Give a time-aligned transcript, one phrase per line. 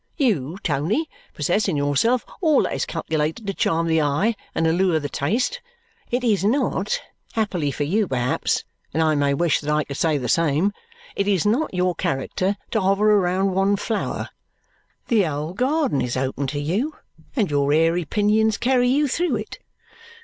[0.17, 4.99] You, Tony, possess in yourself all that is calculated to charm the eye and allure
[4.99, 5.61] the taste.
[6.09, 6.99] It is not
[7.33, 8.63] happily for you, perhaps,
[8.95, 10.73] and I may wish that I could say the same
[11.15, 14.29] it is not your character to hover around one flower.
[15.07, 16.95] The ole garden is open to you,
[17.35, 19.59] and your airy pinions carry you through it.